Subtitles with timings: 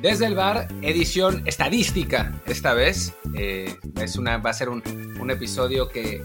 [0.00, 3.14] Desde el bar, edición estadística esta vez.
[3.34, 4.82] Eh, es una, va a ser un,
[5.20, 6.24] un episodio que,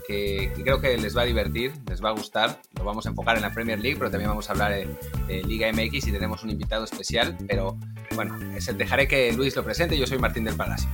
[0.64, 2.62] creo que les va a divertir, les va a gustar.
[2.78, 4.88] Lo vamos a enfocar en la Premier League, pero también vamos a hablar de,
[5.28, 7.36] de Liga MX y tenemos un invitado especial.
[7.50, 7.78] Pero
[8.16, 9.98] bueno, es dejaré que Luis lo presente.
[9.98, 10.90] Yo soy Martín del Palacio.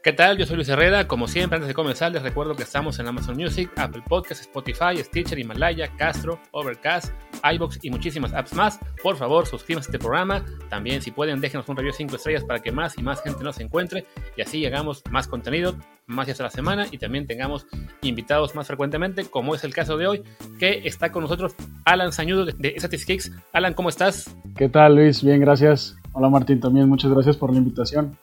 [0.00, 0.38] ¿Qué tal?
[0.38, 1.08] Yo soy Luis Herrera.
[1.08, 4.96] Como siempre, antes de comenzar, les recuerdo que estamos en Amazon Music, Apple Podcasts, Spotify,
[4.96, 7.12] Stitcher, Himalaya, Castro, Overcast,
[7.42, 8.78] iBox y muchísimas apps más.
[9.02, 10.44] Por favor, suscríbanse a este programa.
[10.70, 13.58] También, si pueden, déjenos un review 5 estrellas para que más y más gente nos
[13.58, 15.74] encuentre y así hagamos más contenido,
[16.06, 17.66] más días a la semana y también tengamos
[18.00, 20.22] invitados más frecuentemente, como es el caso de hoy,
[20.60, 23.32] que está con nosotros Alan Sañudo de Statistics.
[23.52, 24.32] Alan, ¿cómo estás?
[24.56, 25.24] ¿Qué tal, Luis?
[25.24, 25.96] Bien, gracias.
[26.12, 28.16] Hola, Martín, también muchas gracias por la invitación.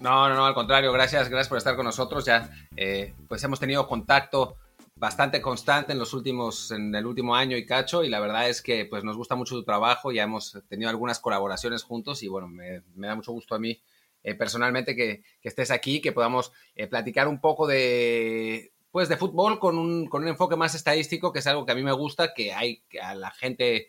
[0.00, 2.24] No, no, no, al contrario, gracias, gracias por estar con nosotros.
[2.24, 4.56] Ya, eh, pues hemos tenido contacto
[4.96, 8.62] bastante constante en los últimos, en el último año y cacho, y la verdad es
[8.62, 12.48] que pues nos gusta mucho tu trabajo, ya hemos tenido algunas colaboraciones juntos y bueno,
[12.48, 13.78] me, da mucho gusto a mí
[14.22, 19.58] eh, personalmente que, estés aquí, que podamos eh, platicar un poco de, pues de fútbol
[19.58, 22.32] con un, con un enfoque más estadístico, que es algo que a mí me gusta,
[22.32, 23.88] que hay a la gente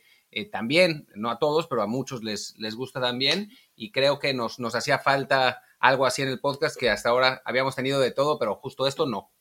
[0.49, 4.59] también, no a todos, pero a muchos les, les gusta también, y creo que nos,
[4.59, 8.37] nos hacía falta algo así en el podcast que hasta ahora habíamos tenido de todo,
[8.39, 9.31] pero justo esto no.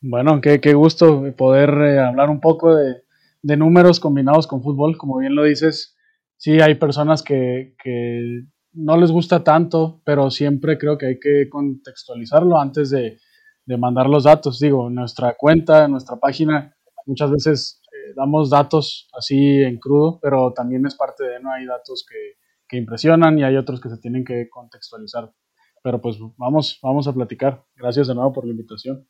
[0.00, 3.02] Bueno, qué, qué gusto poder eh, hablar un poco de,
[3.42, 4.96] números combinados con fútbol.
[4.96, 5.96] Como bien lo dices,
[6.36, 8.44] sí hay personas que, que,
[8.74, 13.18] no les gusta tanto, pero siempre creo que hay que contextualizarlo antes de,
[13.64, 14.60] de mandar los datos.
[14.60, 20.86] Digo, nuestra cuenta, nuestra página, muchas veces eh, damos datos así en crudo, pero también
[20.86, 22.34] es parte de, no hay datos que,
[22.68, 25.32] que impresionan y hay otros que se tienen que contextualizar
[25.82, 27.64] pero pues vamos, vamos a platicar.
[27.76, 29.06] Gracias de nuevo por la invitación.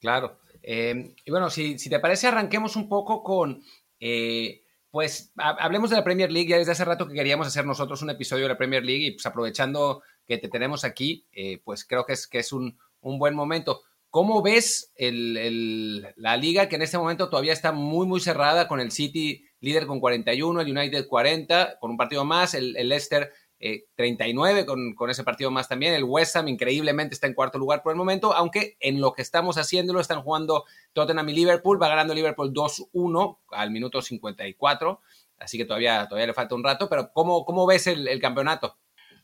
[0.00, 0.38] Claro.
[0.62, 3.62] Eh, y bueno, si, si, te parece, arranquemos un poco con,
[3.98, 6.48] eh, pues hablemos de la Premier League.
[6.48, 9.10] Ya desde hace rato que queríamos hacer nosotros un episodio de la Premier League y
[9.12, 13.18] pues aprovechando que te tenemos aquí, eh, pues creo que es, que es un, un
[13.18, 13.82] buen momento.
[14.10, 18.66] ¿Cómo ves el, el, la liga que en este momento todavía está muy, muy cerrada
[18.66, 22.88] con el City líder con 41, el United 40, con un partido más, el, el
[22.88, 23.30] Leicester
[23.62, 25.92] eh, 39 con, con, ese partido más también.
[25.92, 29.20] El West Ham increíblemente está en cuarto lugar por el momento, aunque en lo que
[29.20, 31.80] estamos haciéndolo están jugando Tottenham y Liverpool.
[31.80, 35.00] Va ganando Liverpool 2-1 al minuto 54,
[35.38, 36.88] así que todavía, todavía le falta un rato.
[36.88, 38.76] Pero ¿cómo, cómo ves el, campeonato?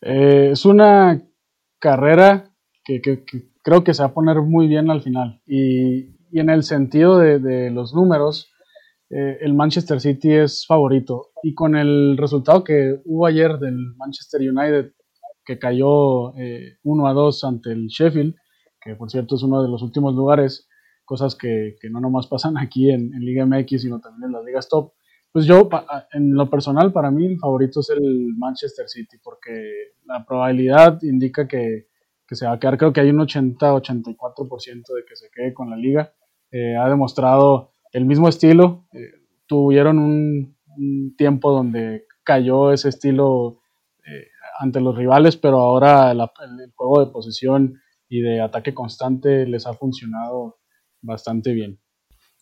[0.03, 1.23] Eh, es una
[1.79, 2.51] carrera
[2.85, 3.01] que,
[3.63, 5.41] creo que se va a poner muy bien al final.
[5.47, 8.53] Y, y en el sentido de los números,
[9.11, 11.31] eh, el Manchester City es favorito.
[11.43, 14.93] Y con el resultado que hubo ayer del Manchester United,
[15.45, 18.35] que cayó eh, 1 a 2 ante el Sheffield,
[18.81, 20.69] que por cierto es uno de los últimos lugares,
[21.05, 24.69] cosas que, que no nomás pasan aquí en, Liga MX, sino también en las ligas
[24.69, 24.93] top.
[25.33, 25.69] Pues yo,
[26.13, 31.47] en lo personal, para mí el favorito es el Manchester City, porque la probabilidad indica
[31.47, 31.89] que,
[32.27, 35.69] que se va a quedar, creo que hay un 80-84% de que se quede con
[35.69, 36.15] la liga.
[36.51, 38.87] Eh, ha demostrado el mismo estilo.
[38.93, 43.63] Eh, tuvieron un, un, tiempo donde cayó ese estilo
[44.07, 44.27] eh,
[44.59, 49.67] ante los rivales, pero ahora la, el, juego de posesión y de ataque constante les
[49.67, 50.59] ha funcionado
[51.01, 51.81] bastante bien.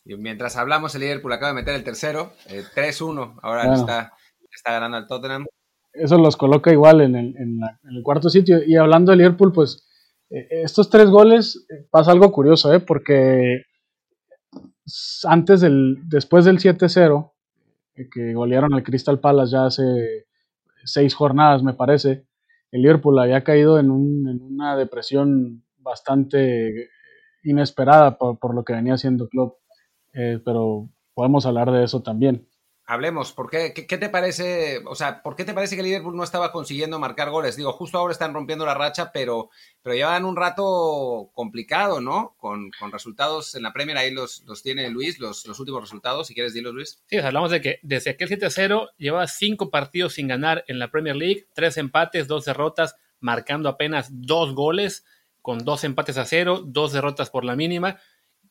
[0.05, 4.13] Y mientras hablamos, el Liverpool acaba de meter el tercero, eh, 3-1, ahora bueno, está,
[4.51, 5.47] está ganando al Tottenham.
[5.93, 8.59] Eso los coloca igual en el, en, la, en el cuarto sitio.
[8.67, 9.89] Y hablando de Liverpool, pues
[10.31, 12.81] eh, estos tres goles pasa algo curioso, ¿eh?
[12.81, 13.63] porque
[15.25, 17.33] antes del, después del 7-0,
[18.13, 20.27] que golearon al Crystal Palace ya hace
[20.85, 22.27] seis jornadas, me parece,
[22.71, 26.91] el Liverpool había caído en, un, en una depresión bastante
[27.45, 29.59] inesperada por, por, lo que venía haciendo Klopp,
[30.13, 32.49] eh, pero podemos hablar de eso también.
[32.87, 36.23] Hablemos, ¿por qué, qué, te parece, o sea, por qué te parece que Liverpool no
[36.23, 37.57] estaba consiguiendo marcar goles?
[37.57, 39.49] Digo, justo ahora están rompiendo la racha, pero,
[39.81, 42.35] pero llevan un rato complicado, ¿no?
[42.37, 46.27] Con, con resultados en la Premier, ahí los, los tiene Luis, los, los, últimos resultados,
[46.27, 47.03] si quieres dilos, Luis.
[47.07, 51.17] Sí, hablamos de que desde aquel 7-0 lleva cinco partidos sin ganar en la Premier
[51.17, 55.07] League, tres empates, dos derrotas, marcando apenas dos goles,
[55.41, 57.99] con dos empates a cero, dos derrotas por la mínima.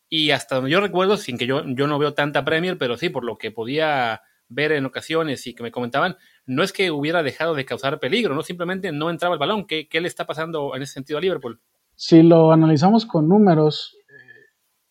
[0.10, 3.10] Y hasta donde yo recuerdo, sin que yo, yo no veo tanta Premier, pero sí,
[3.10, 4.22] por lo que podía
[4.54, 8.36] ver en ocasiones y que me comentaban, no es que hubiera dejado de causar peligro,
[8.36, 9.66] no simplemente no entraba el balón.
[9.66, 11.60] ¿Qué, qué le está pasando en ese sentido a Liverpool?
[11.96, 14.46] Si lo analizamos con números, eh,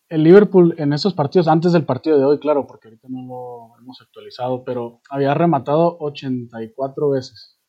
[0.09, 3.81] el Liverpool en esos partidos, antes del partido de hoy, claro, porque ahorita no lo
[3.81, 7.59] hemos actualizado, pero había rematado 84 veces.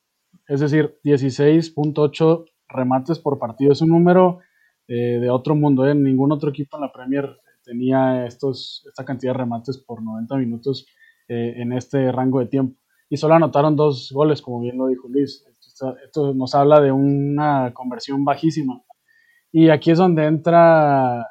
[0.46, 3.73] Es decir, 16.8 remates por partido.
[3.73, 4.41] Es un número
[4.87, 5.87] eh, de otro mundo.
[5.87, 5.94] ¿eh?
[5.94, 10.87] Ningún otro equipo en la Premier tenía estos, esta cantidad de remates por 90 minutos
[11.28, 12.78] eh, en este rango de tiempo.
[13.08, 15.46] Y solo anotaron dos goles, como bien lo dijo Luis.
[15.58, 18.82] Esto nos habla de una conversión bajísima.
[19.52, 21.26] Y aquí es donde entra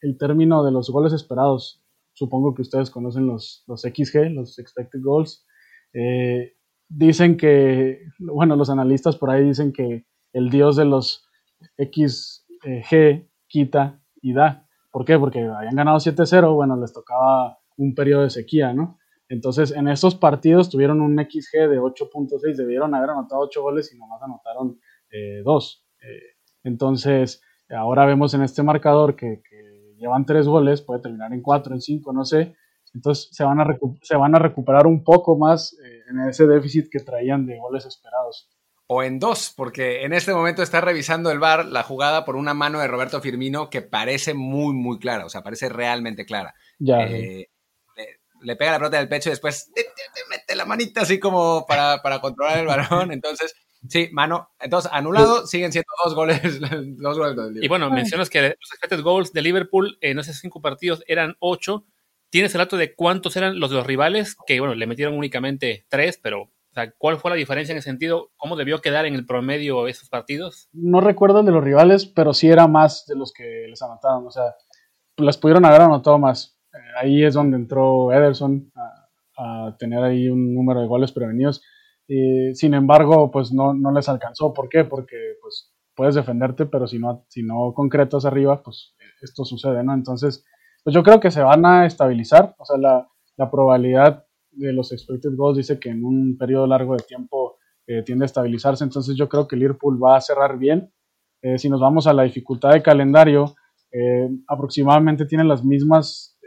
[0.00, 1.84] el término de los goles esperados.
[2.12, 5.46] Supongo que ustedes conocen los, los XG, los expected goals.
[5.92, 6.56] Eh,
[6.88, 11.28] dicen que, bueno, los analistas por ahí dicen que el dios de los
[11.76, 14.66] XG quita y da.
[14.90, 15.18] ¿Por qué?
[15.18, 18.98] Porque habían ganado 7-0, bueno, les tocaba un periodo de sequía, ¿no?
[19.28, 23.98] Entonces, en estos partidos tuvieron un XG de 8.6, debieron haber anotado 8 goles y
[23.98, 24.80] nomás anotaron
[25.44, 25.86] 2.
[26.00, 26.20] Eh, eh,
[26.64, 29.42] entonces, ahora vemos en este marcador que,
[29.96, 32.54] llevan 3 goles, puede terminar en 4, en 5, no sé.
[32.94, 33.66] Entonces, se van a,
[34.02, 37.84] se van a recuperar un poco más eh, en ese déficit que traían de goles
[37.84, 38.48] esperados
[38.90, 42.54] o en dos, porque en este momento está revisando el VAR la jugada por una
[42.54, 46.54] mano de Roberto Firmino que parece muy, muy clara, o sea, parece realmente clara.
[46.78, 47.02] Ya.
[47.02, 47.50] Eh,
[48.42, 49.70] le, pega la pelota del pecho y después
[50.28, 53.12] mete la manita así como para, controlar el balón.
[53.12, 53.54] Entonces,
[53.88, 54.50] sí, mano.
[54.60, 56.40] Entonces, anulado, siguen siendo dos goles,
[56.98, 60.60] dos goles del Y bueno, mencionas que los expected goals de Liverpool en esos cinco
[60.60, 61.84] partidos eran ocho.
[62.30, 64.36] ¿Tienes el dato de cuántos eran los de los rivales?
[64.46, 66.50] Que bueno, le metieron únicamente tres, pero
[66.98, 68.30] ¿cuál fue la diferencia en ese sentido?
[68.36, 70.68] ¿Cómo debió quedar en el promedio esos partidos?
[70.72, 74.26] No recuerdo de los rivales, pero sí era más de los que les anotaron.
[74.26, 74.54] O sea,
[75.16, 76.57] las pudieron haber anotado más.
[77.00, 81.62] Ahí es donde entró Ederson a, tener ahí un número de goles prevenidos.
[82.54, 84.52] sin embargo, pues no, no les alcanzó.
[84.52, 84.84] ¿Por qué?
[84.84, 89.94] Porque pues puedes defenderte, pero si no, si no concretas arriba, pues esto sucede, ¿no?
[89.94, 90.44] Entonces,
[90.82, 92.54] pues yo creo que se van a estabilizar.
[92.58, 96.94] O sea, la, la probabilidad de los expected goals dice que en un periodo largo
[96.96, 100.92] de tiempo eh, tiende a estabilizarse, entonces yo creo que Liverpool va a cerrar bien.
[101.42, 103.54] Eh, si nos vamos a la dificultad de calendario,
[103.90, 106.37] eh, aproximadamente tiene las mismas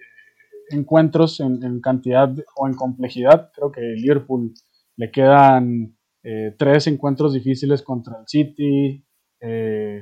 [0.74, 3.52] encuentros en, cantidad o en complejidad.
[3.54, 4.54] Creo que Liverpool
[4.98, 5.98] le quedan
[6.58, 9.04] tres encuentros difíciles contra el City,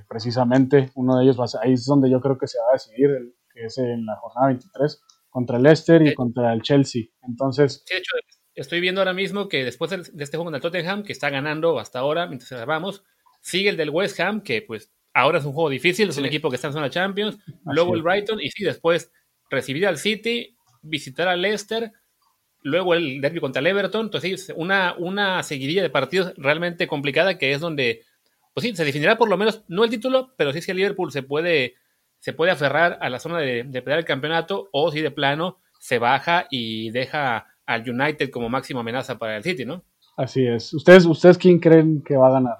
[0.07, 3.09] precisamente uno de ellos va ahí es donde yo creo que se va a decidir,
[3.53, 7.03] que es en la jornada 23 contra el Leicester y contra el Chelsea.
[7.21, 7.85] Entonces.
[7.89, 8.11] de hecho,
[8.55, 11.99] estoy viendo ahora mismo que después de este juego del Tottenham, que está ganando hasta
[11.99, 13.03] ahora, mientras grabamos,
[13.41, 16.49] sigue el del West Ham, que pues ahora es un juego difícil, es un equipo
[16.49, 19.11] que está en zona Champions, luego el Brighton, y sí, después
[19.49, 21.91] recibir al City, visitar al Leicester,
[22.61, 27.53] luego el derby contra el Everton, entonces una, una seguidilla de partidos realmente complicada que
[27.53, 28.03] es donde,
[28.53, 31.11] pues sí, se definirá por lo menos, no el título, pero sí si el Liverpool
[31.11, 31.75] se puede
[32.19, 35.59] se puede aferrar a la zona de, de pelear el campeonato o si de plano
[35.79, 39.85] se baja y deja al United como máxima amenaza para el City, ¿no?
[40.17, 40.73] Así es.
[40.73, 42.57] ¿Ustedes, ¿Ustedes quién creen que va a ganar?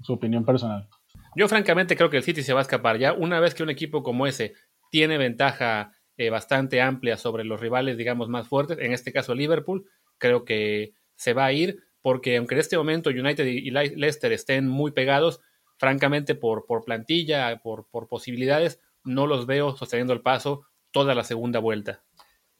[0.00, 0.88] Su opinión personal.
[1.36, 2.98] Yo francamente creo que el City se va a escapar.
[2.98, 4.54] Ya una vez que un equipo como ese
[4.90, 9.86] tiene ventaja eh, bastante amplia sobre los rivales, digamos, más fuertes, en este caso Liverpool,
[10.18, 14.68] creo que se va a ir porque aunque en este momento United y Leicester estén
[14.68, 15.40] muy pegados,
[15.78, 21.24] francamente, por, por plantilla, por, por posibilidades, no los veo sosteniendo el paso toda la
[21.24, 22.02] segunda vuelta.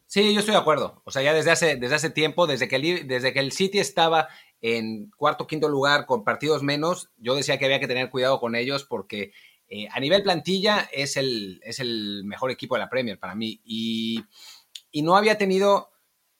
[0.07, 1.03] Sí, yo estoy de acuerdo.
[1.05, 3.79] O sea, ya desde hace, desde hace tiempo, desde que, el, desde que el City
[3.79, 4.29] estaba
[4.61, 8.55] en cuarto quinto lugar con partidos menos, yo decía que había que tener cuidado con
[8.55, 9.33] ellos porque
[9.69, 13.61] eh, a nivel plantilla es el, es el mejor equipo de la Premier para mí.
[13.65, 14.23] Y,
[14.91, 15.91] y no había tenido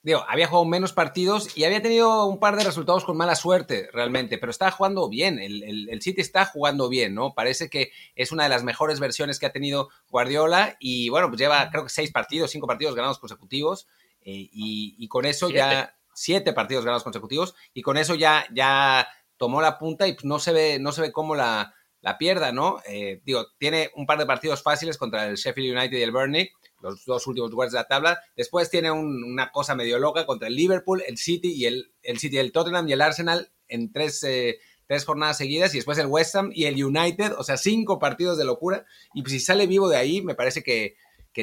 [0.05, 3.89] digo, había jugado menos partidos y había tenido un par de resultados con mala suerte
[3.91, 7.33] realmente, pero está jugando bien, el, el, City está jugando bien, ¿no?
[7.33, 11.41] Parece que es una de las mejores versiones que ha tenido Guardiola y bueno, pues
[11.41, 13.89] lleva creo que seis partidos, cinco partidos ganados consecutivos
[14.21, 19.63] eh, y, con eso ya siete partidos ganados consecutivos y con eso ya, ya tomó
[19.63, 22.81] la punta y pues no se ve, no se ve cómo la, la pierda, ¿no?
[22.87, 26.51] Eh, digo, tiene un par de partidos fáciles contra el Sheffield United y el Burnley,
[26.83, 28.21] los dos últimos lugares de la tabla.
[28.37, 32.37] Después tiene una cosa medio loca contra el Liverpool, el City y el, el City,
[32.37, 36.37] el Tottenham y el Arsenal en tres, eh, tres jornadas seguidas y después el West
[36.37, 38.85] Ham y el United, o sea, cinco partidos de locura.
[39.15, 40.97] Y si sale vivo de ahí, me parece que,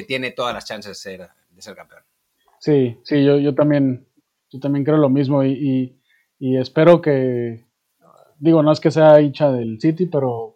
[0.06, 2.02] tiene todas las chances de ser, de ser campeón.
[2.60, 4.06] Sí, sí, yo, yo también,
[4.48, 6.00] yo también creo lo mismo y,
[6.38, 7.66] y espero que,
[8.38, 10.51] digo, no es que sea hincha del City, pero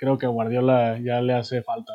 [0.00, 1.92] creo que a Guardiola ya le hace falta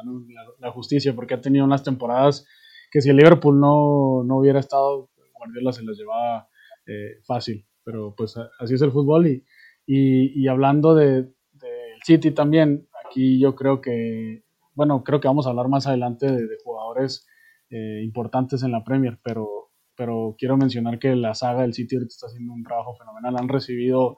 [0.59, 2.45] la, justicia, porque ha tenido unas temporadas
[2.91, 6.47] que si el Liverpool no, no hubiera estado, Guardiola se las llevaba
[6.85, 9.43] eh, fácil, pero pues así es el fútbol y,
[9.87, 14.43] y, hablando del de City también, aquí yo creo que,
[14.75, 17.27] bueno, creo que vamos a hablar más adelante de, jugadores
[17.71, 22.27] eh, importantes en la Premier, pero, pero quiero mencionar que la saga del City está
[22.27, 24.17] haciendo un trabajo fenomenal, han recibido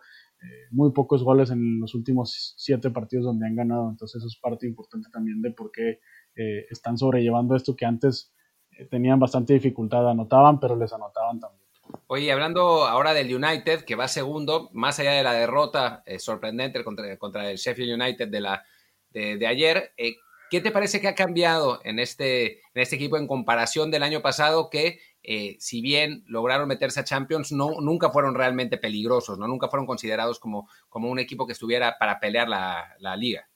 [0.71, 3.89] muy pocos goles en los últimos siete partidos donde han ganado.
[3.89, 5.99] Entonces eso es parte importante también de por qué
[6.35, 8.33] eh, están sobrellevando esto que antes
[8.71, 10.09] eh, tenían bastante dificultad.
[10.09, 11.67] Anotaban, pero les anotaban también.
[12.07, 16.83] Oye, hablando ahora del United, que va segundo, más allá de la derrota eh, sorprendente
[16.83, 18.63] contra, contra, el Sheffield United de, la,
[19.11, 20.15] de, ayer, eh,
[20.49, 24.21] ¿qué te parece que ha cambiado en este, en este equipo en comparación del año
[24.21, 29.47] pasado que, eh, si bien lograron meterse a Champions, no, nunca fueron realmente peligrosos, ¿no?
[29.47, 33.49] nunca fueron considerados como, como un equipo que estuviera para pelear la, la liga?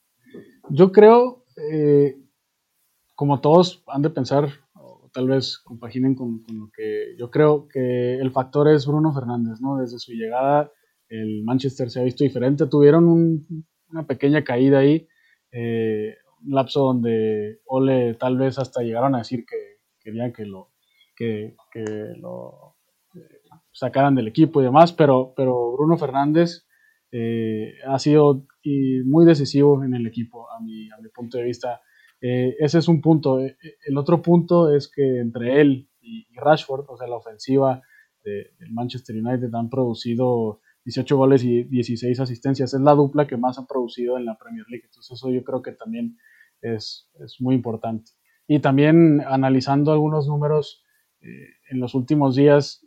[0.69, 1.45] Yo creo,
[3.15, 4.50] como todos han de pensar,
[5.12, 9.77] tal vez compaginen con, lo que yo creo que el factor es Bruno Fernández, ¿no?
[9.77, 10.71] Desde su llegada
[11.10, 13.45] el Manchester se ha visto diferente, tuvieron
[13.89, 15.07] una pequeña caída ahí,
[15.51, 20.71] eh, un lapso donde Ole tal vez hasta llegaron a decir que querían que lo,
[21.15, 21.55] que,
[22.17, 22.75] lo
[23.15, 23.39] eh,
[23.71, 26.65] sacaran del equipo y demás, pero, pero Bruno Fernández
[27.12, 28.45] eh, ha sido
[29.05, 31.81] muy decisivo en el equipo, a mi, a mi punto de vista
[32.21, 33.39] eh, ese es un punto.
[33.39, 37.81] El otro punto es que entre él y, Rashford, o sea, la ofensiva
[38.24, 42.73] del Manchester United han producido 18 goles y 16 asistencias.
[42.73, 44.85] Es la dupla que más ha producido en la Premier League.
[44.85, 46.17] Entonces eso yo creo que también
[46.61, 47.09] es,
[47.39, 48.11] muy importante.
[48.47, 50.83] Y también analizando algunos números,
[51.21, 52.85] en los últimos días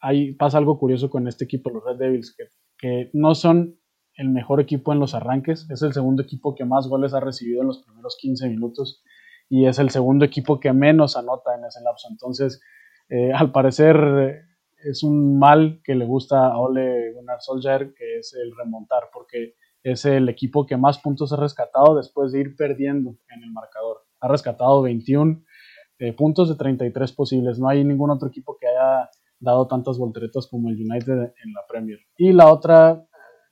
[0.00, 2.44] hay, pasa algo curioso con este equipo, los Red Devils, que,
[2.76, 3.78] que no son
[4.16, 7.62] el mejor equipo en los arranques, es el segundo equipo que más goles ha recibido
[7.62, 9.02] en los primeros 15 minutos
[9.48, 12.08] y es el segundo equipo que menos anota en ese lapso.
[12.10, 12.60] Entonces,
[13.08, 14.44] eh, al parecer
[14.84, 19.54] es un mal que le gusta a Ole Gunnar Solskjaer, que es el remontar, porque
[19.82, 23.98] es el equipo que más puntos ha rescatado después de ir perdiendo en el marcador.
[24.20, 25.42] Ha rescatado 21
[25.98, 27.58] eh, puntos de 33 posibles.
[27.58, 29.10] No hay ningún otro equipo que haya
[29.40, 31.98] dado tantas volteretas como el United en la Premier.
[32.16, 33.04] Y la otra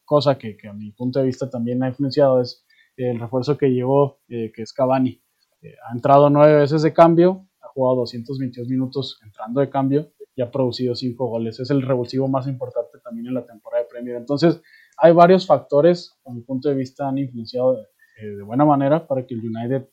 [0.04, 2.64] cosa que, a mi punto de vista también ha influenciado es
[2.96, 5.20] el refuerzo que llevó, eh, que es Cavani.
[5.62, 10.42] Eh, ha entrado nueve veces de cambio, ha jugado 222 minutos entrando de cambio y
[10.42, 11.60] ha producido cinco goles.
[11.60, 14.16] Es el revulsivo más importante también en la temporada de Premier.
[14.16, 14.62] Entonces,
[14.96, 17.82] hay varios factores, a mi punto de vista, han influenciado de,
[18.22, 19.88] eh, buena manera para que el United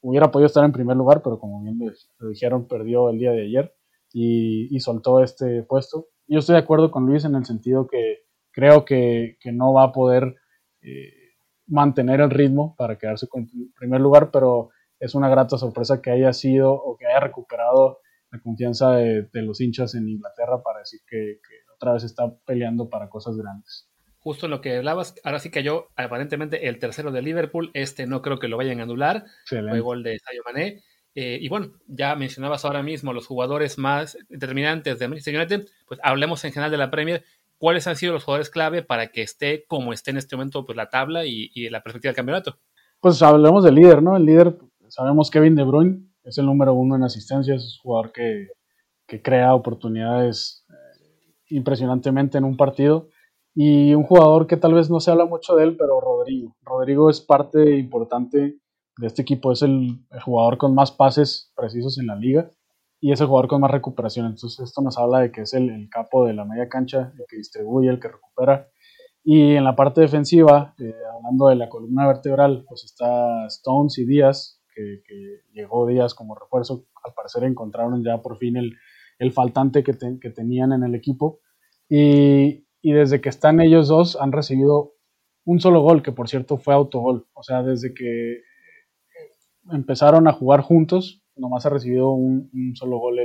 [0.00, 1.76] hubiera podido estar en primer lugar, pero como bien
[2.18, 3.74] lo dijeron, perdió el día de ayer
[4.12, 6.06] y, y soltó este puesto.
[6.28, 8.24] Yo estoy de acuerdo con Luis en el sentido que
[8.54, 10.36] creo que, no va a poder
[10.80, 11.34] eh,
[11.66, 14.70] mantener el ritmo para quedarse con primer lugar, pero
[15.00, 17.98] es una grata sorpresa que haya sido o que haya recuperado
[18.34, 21.38] la confianza de, los hinchas en Inglaterra para decir que,
[21.74, 23.88] otra vez está peleando para cosas grandes.
[24.20, 28.22] Justo en lo que hablabas, ahora sí cayó aparentemente el tercero de Liverpool, este no
[28.22, 30.82] creo que lo vayan a anular, fue gol de Sadio Mané.
[31.16, 36.00] Eh, y bueno, ya mencionabas ahora mismo los jugadores más determinantes de Manchester United, pues
[36.02, 37.24] hablemos en general de la Premier
[37.58, 40.76] cuáles han sido los jugadores clave para que esté como esté en este momento pues,
[40.76, 42.58] la tabla y, la perspectiva del campeonato.
[43.00, 44.16] Pues hablemos del líder, ¿no?
[44.16, 44.56] El líder,
[44.88, 48.48] sabemos Kevin De Bruyne, es el número uno en asistencias, es un jugador que,
[49.22, 53.08] crea oportunidades eh, impresionantemente en un partido.
[53.54, 56.56] Y un jugador que tal vez no se habla mucho de él, pero Rodrigo.
[56.62, 58.58] Rodrigo es parte importante
[58.96, 62.50] de este equipo, es el jugador con más pases precisos en la liga
[63.00, 64.26] y es el jugador con más recuperación.
[64.26, 67.36] Entonces esto nos habla de que es el, capo de la media cancha, el que
[67.36, 68.68] distribuye, el que recupera.
[69.22, 74.06] Y en la parte defensiva, eh, hablando de la columna vertebral, pues está Stones y
[74.06, 75.02] Díaz, que,
[75.52, 76.86] llegó Díaz como refuerzo.
[77.04, 78.74] Al parecer encontraron ya por fin el,
[79.18, 81.40] el faltante que, que, tenían en el equipo.
[81.88, 84.94] Y, y desde que están ellos dos han recibido
[85.44, 87.26] un solo gol, que por cierto fue autogol.
[87.34, 88.40] O sea, desde que
[89.70, 93.18] empezaron a jugar juntos, nomás ha recibido un, solo gol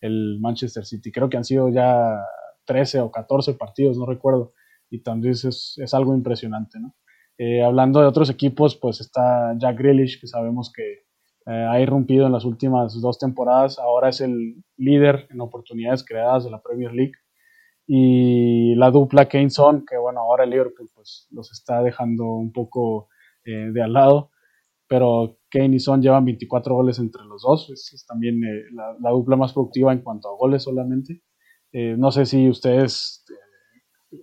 [0.00, 1.10] el, Manchester City.
[1.10, 2.20] Creo que han sido ya
[2.66, 4.52] 13 o 14 partidos, no recuerdo.
[4.90, 6.94] Y también es, es algo impresionante, ¿no?
[7.36, 11.04] Eh, hablando de otros equipos, pues está Jack Grealish, que sabemos que
[11.46, 13.78] eh, ha irrumpido en las últimas dos temporadas.
[13.78, 17.14] Ahora es el líder en oportunidades creadas de la Premier League.
[17.86, 23.08] Y la dupla Kane Son, que bueno, ahora Liverpool pues, los está dejando un poco
[23.44, 24.30] eh, de al lado
[24.86, 28.40] pero Kane y Son llevan 24 goles entre los dos, es, también
[28.72, 31.22] la, dupla más productiva en cuanto a goles solamente.
[31.72, 33.24] No sé si ustedes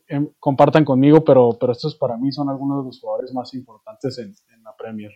[0.07, 3.53] eh, em, compartan conmigo, pero, pero estos para mí son algunos de los jugadores más
[3.53, 4.33] importantes en,
[4.63, 5.11] la Premier.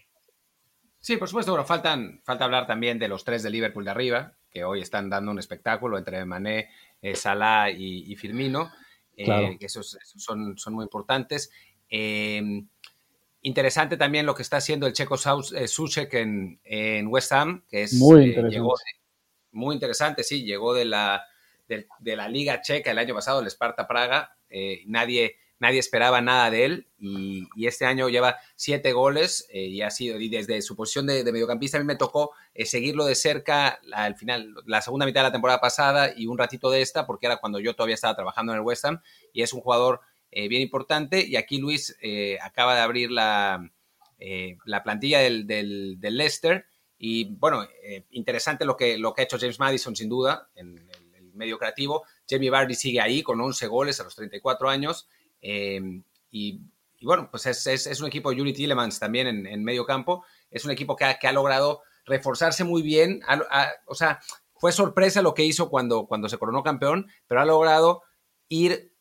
[1.00, 4.34] Sí, por supuesto, pero faltan, falta hablar también de los tres de Liverpool de arriba,
[4.50, 6.70] que hoy están dando un espectáculo entre Mané,
[7.14, 8.72] Salah y, Firmino,
[9.16, 11.52] que esos, son, son, muy importantes.
[13.46, 15.18] Interesante también lo que está haciendo el checo
[15.54, 18.84] eh, Suchek en, en, West Ham, que es muy eh, interesante.
[19.52, 21.24] muy interesante, sí, llegó de la,
[21.68, 24.35] de, la Liga Checa el año pasado, el Sparta Praga.
[24.50, 29.82] Eh, nadie, nadie esperaba nada de él y, este año lleva siete goles eh, y
[29.82, 33.16] ha sido, y desde su posición de, mediocampista a mí me tocó eh, seguirlo de
[33.16, 37.06] cerca al final, la segunda mitad de la temporada pasada y un ratito de esta,
[37.06, 39.02] porque era cuando yo todavía estaba trabajando en el West Ham
[39.34, 41.98] y es un jugador bien importante y aquí Luis
[42.42, 43.72] acaba de abrir la,
[44.66, 46.66] la plantilla del, del, Leicester
[46.98, 47.66] y bueno,
[48.12, 50.78] interesante lo que, lo que ha hecho James Madison sin duda en
[51.14, 52.04] el medio creativo.
[52.30, 55.08] Jamie Vardy sigue ahí con 11 goles a los 34 años
[55.48, 56.60] Em, y,
[57.04, 61.06] bueno, pues es, un equipo, Yuri Tillemans también en, medio campo, es un equipo que
[61.06, 63.22] ha, logrado reforzarse muy bien.
[63.86, 64.20] o sea,
[64.56, 68.02] fue sorpresa lo que hizo cuando, cuando se coronó campeón, pero ha logrado
[68.50, 68.92] ir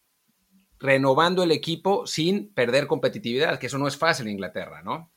[0.78, 5.12] renovando el equipo sin perder competitividad, que eso no es fácil en Inglaterra, ¿no?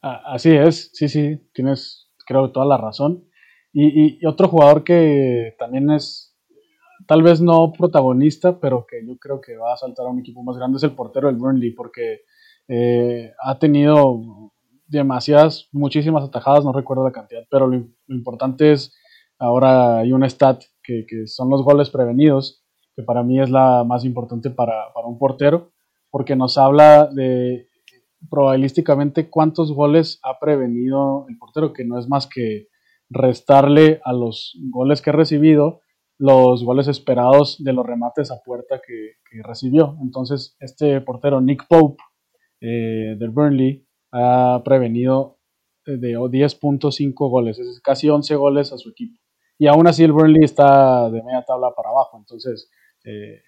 [0.00, 3.28] Así es, sí, sí, tienes, creo, toda la razón.
[3.72, 6.25] y otro jugador que también es
[7.06, 10.42] tal vez no protagonista, pero que yo creo que va a saltar a un equipo
[10.42, 12.22] más grande es el portero del Burnley, porque
[12.68, 14.52] eh, ha tenido
[14.86, 18.94] demasiadas, muchísimas atajadas, no recuerdo la cantidad, pero lo, importante es,
[19.38, 24.04] ahora hay un stat que, son los goles prevenidos, que para mí es la más
[24.04, 25.72] importante para, para un portero,
[26.10, 27.68] porque nos habla de
[28.30, 32.68] probabilísticamente cuántos goles ha prevenido el portero, que no es más que
[33.08, 35.80] restarle a los goles que ha recibido
[36.18, 39.98] los goles esperados de los remates a puerta que, recibió.
[40.00, 42.02] Entonces, este portero Nick Pope
[42.62, 45.36] eh, del Burnley ha prevenido
[45.84, 49.20] de 10.5 goles, es casi 11 goles a su equipo.
[49.58, 52.70] Y aún así el Burnley está de media tabla para abajo, entonces
[53.04, 53.42] eh,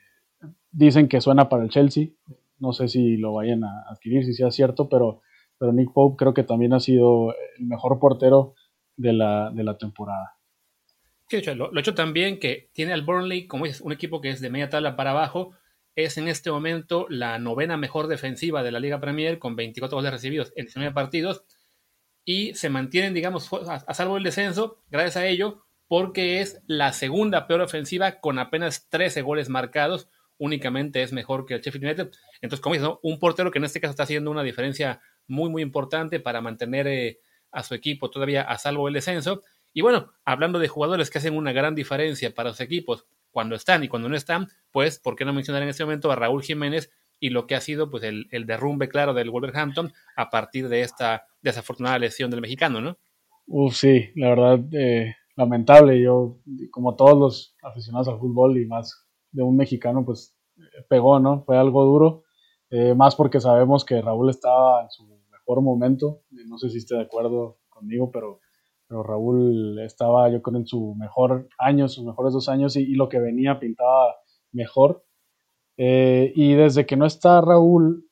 [0.70, 2.08] dicen que suena para el Chelsea,
[2.58, 5.22] no sé si lo vayan a adquirir, si sea cierto, pero,
[5.58, 8.54] pero Nick Pope creo que también ha sido el mejor portero
[8.96, 10.37] de la, de la temporada.
[11.28, 14.40] Sí, lo, lo hecho también que tiene al Burnley, como es un equipo que es
[14.40, 15.54] de media tabla para abajo,
[15.94, 20.12] es en este momento la novena mejor defensiva de la Liga Premier con 24 goles
[20.12, 21.44] recibidos en 19 partidos
[22.24, 27.46] y se mantienen, digamos, a, salvo el descenso, gracias a ello, porque es la segunda
[27.46, 32.10] peor ofensiva con apenas 13 goles marcados, únicamente es mejor que el Sheffield United.
[32.42, 35.62] Entonces, como dices, un portero que en este caso está haciendo una diferencia muy, muy
[35.62, 37.18] importante para mantener eh,
[37.50, 39.42] a su equipo todavía a salvo el descenso.
[39.78, 43.84] Y bueno, hablando de jugadores que hacen una gran diferencia para los equipos cuando están
[43.84, 46.90] y cuando no están, pues, ¿por qué no mencionar en este momento a Raúl Jiménez
[47.20, 51.28] y lo que ha sido pues el, derrumbe claro del Wolverhampton a partir de esta
[51.42, 52.98] desafortunada lesión del mexicano, ¿no?
[53.46, 56.02] Uf, sí, la verdad, eh, lamentable.
[56.02, 56.40] Yo,
[56.72, 60.36] como todos los aficionados al fútbol y más de un mexicano, pues
[60.88, 61.44] pegó, ¿no?
[61.44, 62.24] Fue algo duro,
[62.70, 66.22] eh, más porque sabemos que Raúl estaba en su mejor momento.
[66.48, 68.40] No sé si esté de acuerdo conmigo, pero
[68.88, 73.08] pero Raúl estaba yo creo en su mejor año, sus mejores dos años y, lo
[73.08, 74.16] que venía pintaba
[74.52, 75.04] mejor.
[75.76, 78.08] Eh, y desde que no está Raúl,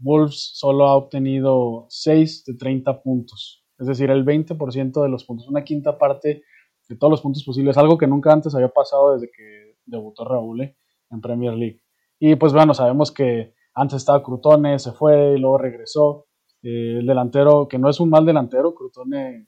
[0.00, 5.48] Wolves solo ha obtenido 6 de 30 puntos, es decir, el 20% de los puntos,
[5.48, 6.42] una quinta parte
[6.88, 10.62] de todos los puntos posibles, algo que nunca antes había pasado desde que debutó Raúl
[10.62, 10.76] eh,
[11.10, 11.82] en Premier League.
[12.18, 16.26] Y pues bueno, sabemos que antes estaba Crutone, se fue y luego regresó.
[16.62, 19.46] Eh, el delantero, que no es un mal delantero, Crutone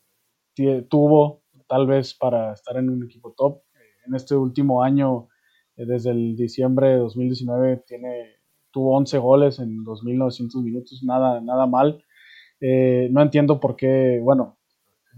[0.89, 3.63] tuvo tal vez para estar en un equipo top.
[3.75, 5.29] Eh, en este último año,
[5.77, 8.41] eh, desde el diciembre de 2019, tiene,
[8.73, 12.05] tuvo 11 goles en 2.900 minutos, nada, nada mal.
[12.61, 14.59] Eh, no entiendo por qué, bueno,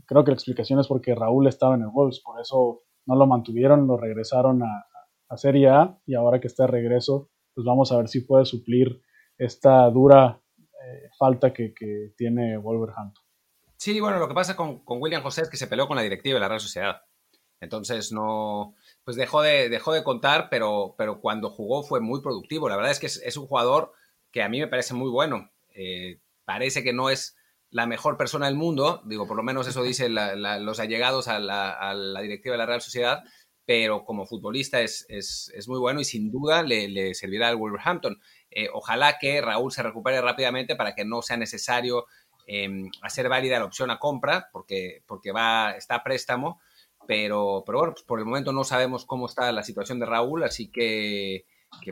[0.07, 3.26] creo que la explicación es porque Raúl estaba en el Wolves, por eso no lo
[3.26, 4.87] mantuvieron, lo regresaron a,
[5.31, 8.44] a Serie A y ahora que está de regreso, pues vamos a ver si puede
[8.44, 9.00] suplir
[9.38, 10.38] esta dura
[11.18, 13.21] falta que, que tiene Wolverhampton.
[13.83, 16.37] Sí, bueno, lo que pasa con, William José es que se peleó con la directiva
[16.37, 17.03] de la Real Sociedad.
[17.59, 22.68] Entonces no, pues dejó de, dejó de contar, pero, pero cuando jugó fue muy productivo.
[22.68, 23.92] La verdad es que es, un jugador
[24.31, 25.51] que a mí me parece muy bueno.
[25.75, 27.37] Eh, parece que no es
[27.71, 32.21] la mejor persona del mundo, digo, por lo menos eso dicen los allegados a la,
[32.23, 33.25] directiva de la Real Sociedad,
[33.66, 35.09] pero como futbolista es,
[35.66, 38.21] muy bueno y sin duda le, servirá al Wolverhampton.
[38.49, 42.07] Eh, ojalá que Raúl se recupere rápidamente para que no sea necesario
[42.55, 46.61] Em, hacer válida la opción a compra porque, porque va, está a préstamo,
[47.07, 50.43] pero, pero bueno, pues por el momento no sabemos cómo está la situación de Raúl,
[50.45, 51.47] así que,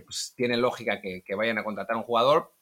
[0.05, 2.53] pues tiene lógica que, vayan a contratar a un jugador.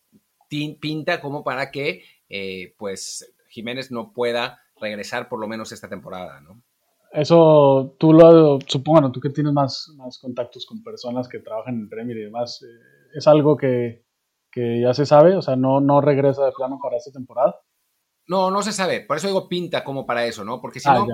[0.49, 6.41] Pinta como para que eh, pues Jiménez no pueda regresar por lo menos esta temporada,
[6.41, 6.63] ¿no?
[7.11, 11.89] Eso tú lo supongo, tú que tienes más, más contactos con personas que trabajan en
[11.89, 14.05] Premier y demás, eh, ¿es algo que,
[14.53, 15.35] que, ya se sabe?
[15.35, 17.61] O sea, no, no regresa de plano para esta temporada.
[18.29, 19.01] No, no se sabe.
[19.01, 20.61] Por eso digo pinta como para eso, ¿no?
[20.61, 21.07] Porque si ah, no,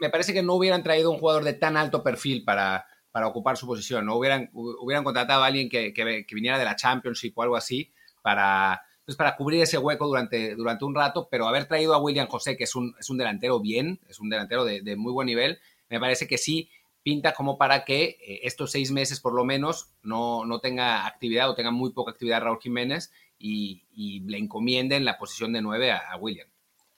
[0.00, 3.56] me parece, que no hubieran traído un jugador de tan alto perfil para, para ocupar
[3.56, 4.16] su posición, ¿no?
[4.16, 7.90] Hubieran, hubieran contratado a alguien que, que, viniera de la Championship o algo así
[8.22, 12.28] para, pues para cubrir ese hueco durante, durante un rato, pero haber traído a William
[12.28, 15.26] José, que es un, es un delantero bien, es un delantero de, de muy buen
[15.26, 16.68] nivel, me parece que sí
[17.06, 21.48] pinta como para que eh, estos seis meses por lo menos no, no, tenga actividad
[21.48, 23.82] o tenga muy poca actividad Raúl Jiménez y,
[24.26, 26.48] le encomienden la posición de nueve a, William.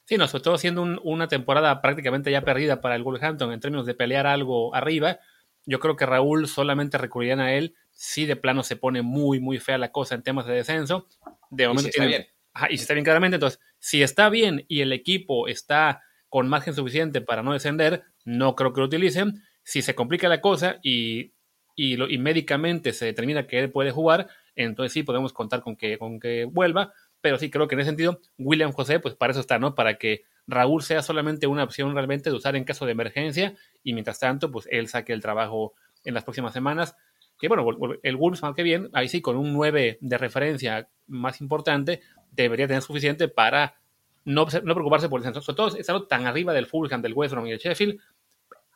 [0.05, 3.87] Sí, no, sobre todo siendo una temporada prácticamente ya perdida para el Wolverhampton en términos
[3.87, 5.19] de pelear algo arriba,
[5.67, 9.59] yo creo que Raúl solamente recurrirían a él si de plano se pone muy, muy
[9.59, 11.07] fea la cosa en temas de descenso.
[11.51, 12.27] De momento y si está bien.
[12.71, 16.75] y si está bien claramente, entonces, si está bien y el equipo está con margen
[16.75, 21.35] suficiente para no descender, no creo que lo utilicen si se complica la cosa y,
[21.77, 26.19] y, médicamente se determina que él puede jugar, entonces sí podemos contar con que, con
[26.19, 26.93] que vuelva.
[27.21, 29.75] Pero sí creo que en ese sentido, William José, pues para eso está, ¿no?
[29.75, 33.93] Para que Raúl sea solamente una opción realmente de usar en caso de emergencia y
[33.93, 36.97] mientras tanto, pues él saque el trabajo en las próximas semanas.
[37.39, 37.65] Que bueno,
[38.03, 42.01] el Wolves, que bien, ahí sí, con un 9 de referencia más importante,
[42.33, 43.77] debería tener suficiente para
[44.25, 45.41] no, no preocuparse por el centro.
[45.41, 48.01] Sobre todo estando tan arriba del Fulham, del West Brom y del Sheffield,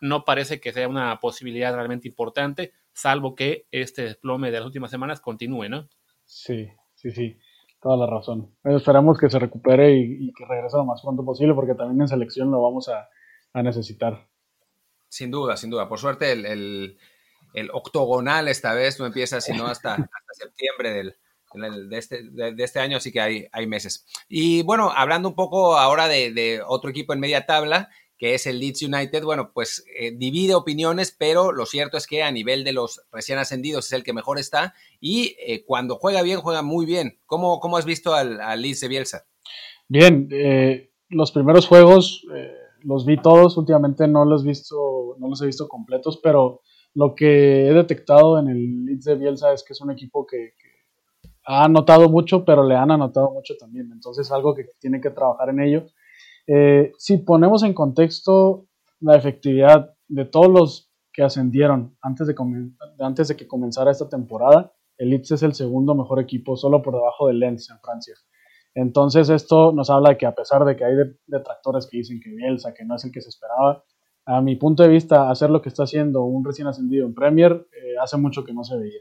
[0.01, 4.91] no parece que sea una posibilidad realmente importante, salvo que este desplome de las últimas
[4.91, 5.89] semanas continúe, ¿no?
[6.25, 7.39] Sí, sí, sí,
[7.81, 8.55] toda la razón.
[8.65, 12.51] esperamos que se recupere y, que regrese lo más pronto posible, porque también en selección
[12.51, 13.09] lo vamos a,
[13.63, 14.29] necesitar.
[15.09, 15.89] Sin duda, sin duda.
[15.89, 16.97] Por suerte, el,
[17.73, 21.17] octogonal esta vez no empieza sino hasta, hasta septiembre del,
[21.91, 24.07] de, este, de, este, año, así que hay, hay meses.
[24.29, 27.91] Y bueno, hablando un poco ahora de, de otro equipo en media tabla,
[28.23, 32.23] que es el Leeds United, bueno, pues eh, divide opiniones, pero lo cierto es que
[32.23, 36.23] a nivel de los recién ascendidos es el que mejor está y eh, cuando juega
[36.23, 37.19] bien, juega muy bien.
[37.27, 39.27] ¿Cómo, cómo has visto al, Leeds de Bielsa?
[39.89, 42.25] Bien, eh, los primeros juegos
[42.85, 46.61] los vi todos, últimamente no los, visto, no los he visto completos, pero
[46.95, 50.55] lo que he detectado en el Leeds de Bielsa es que es un equipo que,
[50.57, 50.69] que
[51.45, 55.49] ha anotado mucho, pero le han anotado mucho también, entonces algo que tiene que trabajar
[55.49, 55.87] en ello
[56.47, 58.67] eh, si ponemos en contexto
[59.01, 65.33] la efectividad de todos los que ascendieron antes de, que comenzara esta temporada, el Leeds
[65.33, 68.15] es el segundo mejor equipo solo por debajo del Lens en Francia.
[68.75, 70.95] Entonces esto nos habla de que a pesar de que hay
[71.27, 73.85] detractores que dicen que Bielsa, que no es el que se esperaba,
[74.25, 77.67] a mi punto de vista, hacer lo que está haciendo un recién ascendido en Premier
[77.73, 79.01] eh, hace mucho que no se veía.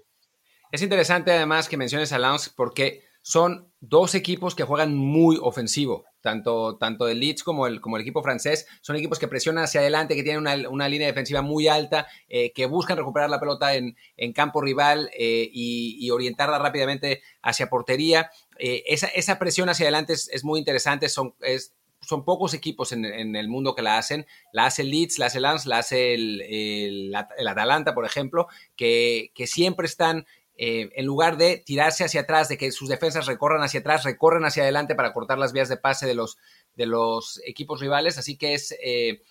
[0.72, 6.06] Es interesante además que menciones a Lance porque son dos equipos que juegan muy ofensivo,
[6.22, 8.68] tanto, tanto el Leeds como el, como el equipo francés.
[8.82, 12.66] Son equipos que presionan hacia adelante, que tienen una, línea defensiva muy alta, eh, que
[12.66, 13.96] buscan recuperar la pelota en,
[14.34, 18.30] campo rival eh, y, orientarla rápidamente hacia portería.
[18.58, 21.34] Eh, esa, presión hacia adelante es, muy interesante, son,
[22.02, 24.26] son pocos equipos en, el mundo que la hacen.
[24.52, 29.32] La hace el Leeds, la hace el Lens, la hace el, Atalanta, por ejemplo, que,
[29.34, 30.26] que siempre están
[30.64, 34.46] eh, en lugar de tirarse hacia atrás, de que sus defensas recorran hacia atrás, recorren
[34.46, 36.38] hacia adelante para cortar las vías de pase de los,
[36.76, 38.20] de los equipos rivales.
[38.20, 39.24] Así que es, eh,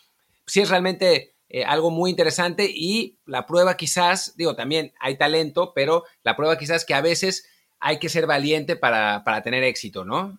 [0.44, 5.70] sí es realmente eh, algo muy interesante y la prueba quizás, digo, también hay talento,
[5.72, 10.36] pero la prueba quizás que a veces hay que ser valiente para, tener éxito, ¿no?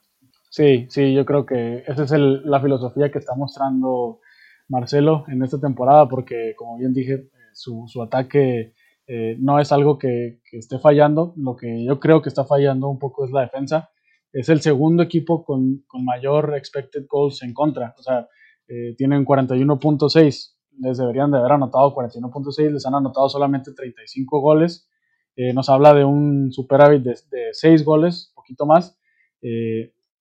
[0.50, 4.20] Sí, sí, yo creo que esa es la filosofía que está mostrando
[4.68, 8.74] Marcelo en esta temporada, porque como bien dije, su, su ataque
[9.08, 11.34] eh, no es algo que, esté fallando.
[11.38, 13.90] Lo que yo creo que está fallando un poco es la defensa.
[14.32, 17.96] Es el segundo equipo con, mayor expected goals en contra.
[17.98, 18.28] O sea,
[18.68, 20.56] eh, tienen 41.6.
[20.80, 22.72] Les deberían de haber anotado 41.6.
[22.72, 24.88] Les han anotado solamente 35 goles.
[25.36, 28.98] Eh, nos habla de un superávit de, de 6 goles, poquito más.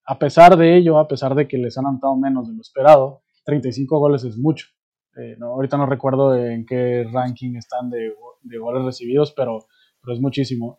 [0.07, 3.23] a pesar de ello, a pesar de que les han anotado menos de lo esperado,
[3.45, 4.67] 35 goles es mucho.
[5.41, 8.13] Ahorita no recuerdo en qué ranking están de,
[8.59, 9.67] goles recibidos, pero,
[10.13, 10.79] es muchísimo.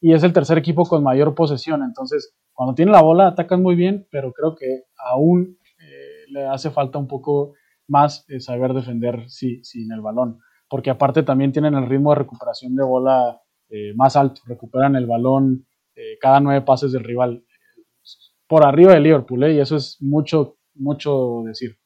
[0.00, 3.74] y es el tercer equipo con mayor posesión, entonces cuando tiene la bola atacan muy
[3.74, 7.52] bien, pero creo que aún eh, le hace falta un poco
[7.86, 12.20] más eh, saber defender sí, sin el balón, porque aparte también tienen el ritmo de
[12.20, 15.66] recuperación de bola eh, más alto, recuperan el balón
[16.20, 17.42] cada nueve pases del rival
[18.46, 21.78] por arriba de Liverpool, y eso es mucho, mucho decir.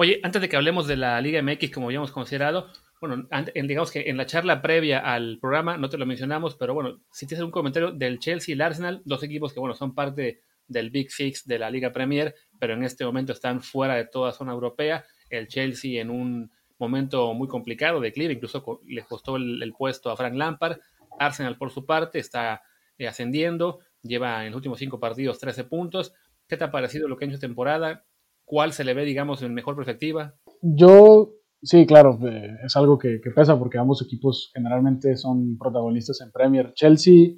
[0.00, 2.68] Oye, antes de que hablemos de la Liga MX, como habíamos considerado,
[3.00, 7.00] bueno, digamos que en la charla previa al programa no te lo mencionamos, pero bueno,
[7.10, 10.42] si tienes un comentario del Chelsea y el Arsenal, dos equipos que bueno, son parte
[10.68, 14.30] del Big Six de la Liga Premier, pero en este momento están fuera de toda
[14.30, 15.04] zona europea.
[15.30, 20.16] El Chelsea en un momento muy complicado de declive, incluso le costó el, puesto a
[20.16, 20.78] Frank Lampard.
[21.18, 22.62] Arsenal por su parte está
[22.98, 26.14] eh, ascendiendo, lleva en los últimos cinco partidos 13 puntos.
[26.46, 28.04] ¿Qué te ha parecido lo que ha hecho temporada?
[28.48, 30.34] ¿Cuál se le ve, digamos, en mejor perspectiva?
[30.62, 36.30] Yo Sí, claro, eh, es algo que, pesa porque ambos equipos generalmente son protagonistas en
[36.30, 36.72] Premier.
[36.74, 37.30] Chelsea,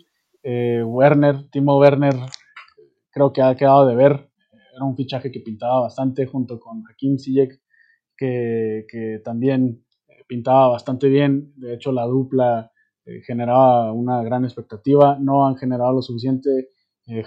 [0.42, 2.14] eh, Werner, Timo Werner,
[3.10, 4.30] creo que ha quedado de ver.
[4.74, 7.62] Era un fichaje que pintaba bastante junto con Hakim Ziyech,
[8.14, 9.86] que, que también
[10.28, 11.54] pintaba bastante bien.
[11.56, 12.70] De hecho, la dupla
[13.26, 15.18] generaba una gran expectativa.
[15.18, 16.68] No han generado lo suficiente.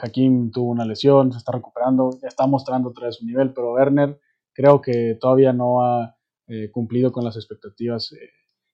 [0.02, 3.74] Hakim tuvo una lesión, se está recuperando, ya está mostrando otra vez su nivel, pero
[3.74, 4.20] Werner
[4.54, 6.16] creo que todavía no ha
[6.48, 8.14] eh, cumplido con las expectativas.
[8.14, 8.30] Eh.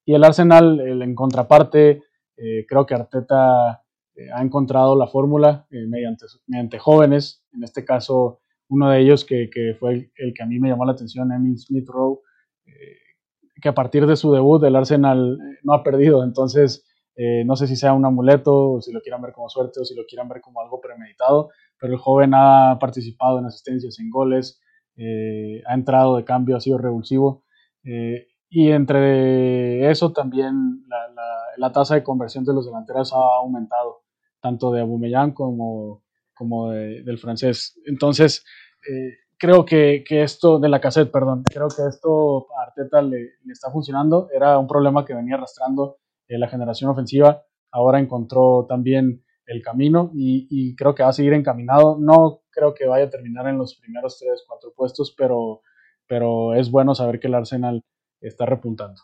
[0.05, 2.03] y el Arsenal, en contraparte,
[2.37, 3.83] eh, creo que Arteta
[4.33, 9.75] ha encontrado la fórmula mediante, mediante jóvenes, en este caso uno de ellos que, que
[9.79, 12.19] fue el, que a mí me llamó la atención, Emil Smith Rowe,
[13.61, 16.85] que a partir de su debut el Arsenal no ha perdido, entonces
[17.45, 20.05] no sé si sea un amuleto, si lo quieran ver como suerte, o si lo
[20.05, 24.61] quieran ver como algo premeditado, pero el joven ha participado en asistencias, en goles,
[25.67, 27.43] ha entrado de cambio, ha sido revulsivo.
[27.83, 30.83] Eh, y entre eso también
[31.57, 34.01] la, tasa de conversión de los delanteros ha aumentado,
[34.41, 36.03] tanto de Aubameyang como,
[36.33, 37.79] como del francés.
[37.85, 38.43] Entonces,
[38.89, 43.33] eh, creo que, que, esto, de la cassette, perdón, creo que esto a Arteta le,
[43.51, 44.29] está funcionando.
[44.33, 45.97] Era un problema que venía arrastrando
[46.29, 47.43] eh, la generación ofensiva.
[47.71, 51.97] Ahora encontró también el camino y, creo que va a seguir encaminado.
[51.99, 55.61] No creo que vaya a terminar en los primeros tres, cuatro puestos, pero
[56.07, 57.83] pero es bueno saber que el Arsenal
[58.19, 58.99] está repuntando.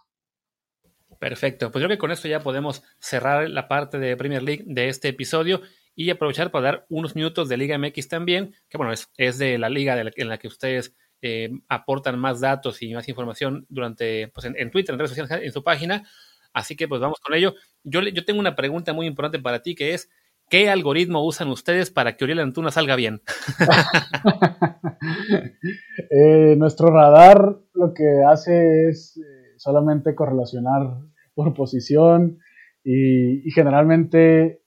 [1.20, 4.90] Perfecto, pues creo que con esto ya podemos cerrar la parte de Premier League de
[4.90, 5.62] este episodio
[5.96, 9.60] y aprovechar para dar unos minutos de Liga MX también, que bueno, es, es de
[9.60, 14.46] la liga en la que ustedes eh, aportan más datos y más información durante, pues
[14.46, 16.04] en, Twitter, en redes sociales, en su página.
[16.56, 17.54] Así que pues vamos con ello.
[17.84, 20.10] Yo, yo tengo una pregunta muy importante para ti que es,
[20.48, 23.22] ¿Qué algoritmo usan ustedes para que Uriel Antuna salga bien?
[26.10, 30.98] Eh, nuestro radar lo que hace es eh, solamente correlacionar
[31.34, 32.40] por posición
[32.84, 34.62] y, generalmente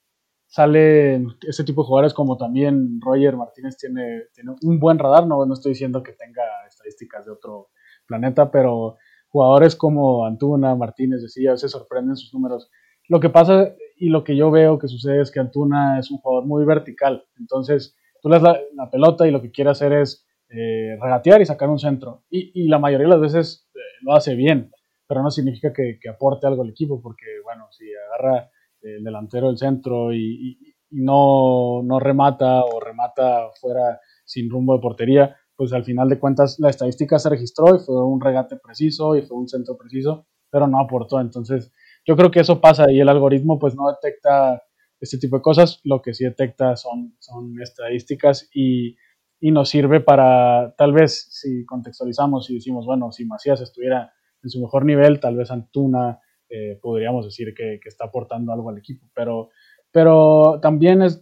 [0.47, 5.45] salen ese tipo de jugadores como también Roger Martínez tiene, tiene un buen radar, no,
[5.45, 7.69] no estoy diciendo que tenga estadísticas de otro
[8.05, 8.97] planeta, pero
[9.29, 12.69] jugadores como Antuna, Martínez, decía, se sorprenden sus números.
[13.07, 16.19] Lo que pasa y lo que yo veo que sucede es que Antuna es un
[16.19, 17.25] jugador muy vertical.
[17.39, 21.45] Entonces, tú le das la, pelota y lo que quiere hacer es eh, regatear y
[21.45, 22.23] sacar un centro.
[22.29, 24.71] Y, la mayoría de las veces eh, lo hace bien,
[25.07, 28.49] pero no significa que, aporte algo al equipo, porque, bueno, si agarra
[28.81, 30.57] el delantero el centro y,
[30.91, 36.57] no, no, remata o remata fuera sin rumbo de portería, pues al final de cuentas
[36.59, 40.67] la estadística se registró y fue un regate preciso y fue un centro preciso, pero
[40.67, 41.19] no aportó.
[41.19, 41.73] Entonces,
[42.07, 44.63] yo creo que eso pasa y el algoritmo pues no detecta
[45.01, 48.95] este tipo de cosas, lo que sí detecta son, son estadísticas y,
[49.41, 54.49] y nos sirve para, tal vez si contextualizamos y decimos, bueno, si Macías estuviera en
[54.49, 58.77] su mejor nivel, tal vez Antuna eh, podríamos decir que, que, está aportando algo al
[58.77, 59.49] equipo, pero,
[59.91, 61.21] pero también es,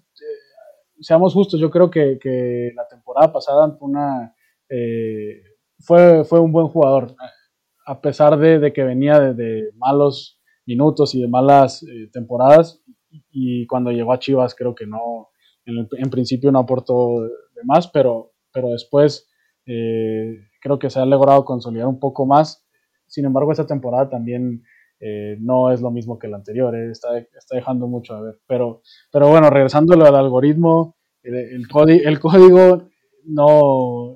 [0.99, 3.77] seamos justos, yo creo que, que la temporada pasada
[4.69, 5.41] eh,
[5.79, 7.15] fue, fue un buen jugador,
[7.85, 12.83] a pesar de, que venía de, malos minutos y de malas eh, temporadas.
[13.31, 15.29] Y cuando llegó a Chivas creo que no,
[15.65, 19.29] en, principio no aportó de más, pero, pero después
[19.65, 22.65] eh, creo que se ha logrado consolidar un poco más.
[23.07, 24.63] Sin embargo, esta temporada también
[24.99, 28.39] eh, no es lo mismo que la anterior, está, está, dejando mucho a ver.
[28.47, 28.81] Pero,
[29.11, 32.89] pero bueno, regresando al algoritmo, el, el, código
[33.25, 34.15] no,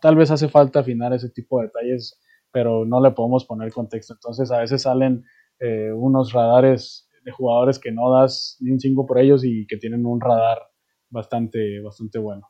[0.00, 4.14] tal vez hace falta afinar ese tipo de detalles, pero no le podemos poner contexto.
[4.14, 5.24] Entonces a veces salen
[5.58, 9.76] eh, unos radares de jugadores que no das ni un 5 por ellos y que
[9.76, 10.58] tienen un radar
[11.08, 12.48] bastante, bastante bueno.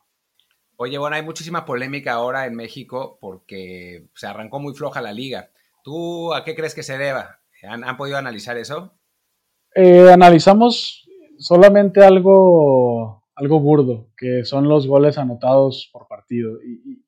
[0.77, 5.51] Oye, bueno, hay muchísima polémica ahora en México porque se arrancó muy floja la liga.
[5.83, 7.39] ¿Tú a qué crees que se deba?
[7.63, 8.93] ¿Han, podido analizar eso?
[9.75, 16.57] Eh, analizamos solamente algo, algo burdo, que son los goles anotados por partido.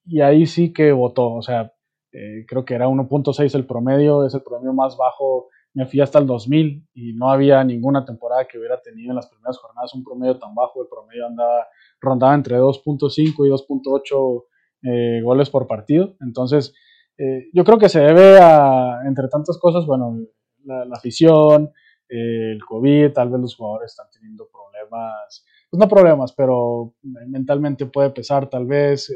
[0.05, 1.73] Y, ahí sí que votó, o sea,
[2.11, 6.19] eh, creo que era 1.6 el promedio, es el promedio más bajo me fui hasta
[6.19, 10.05] el 2000 y no había ninguna temporada que hubiera tenido en las primeras jornadas un
[10.05, 10.81] promedio tan bajo.
[10.81, 11.67] El promedio andaba,
[11.99, 14.43] rondaba entre 2.5 y 2.8
[14.83, 16.15] eh, goles por partido.
[16.21, 16.73] Entonces,
[17.17, 20.19] eh, yo creo que se debe a, entre tantas cosas, bueno,
[20.63, 21.71] la, afición,
[22.09, 26.95] eh, el COVID, tal vez los jugadores están teniendo problemas, pues no problemas, pero
[27.27, 29.13] mentalmente puede pesar tal vez,